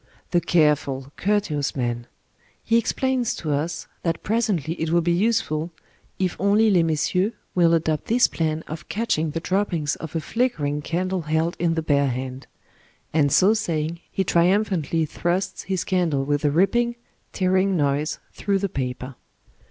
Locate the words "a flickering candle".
10.15-11.21